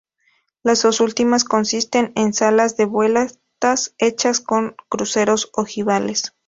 [0.63, 6.33] Las dos últimas consisten en salas de vueltas, hechas con cruceros ojivales.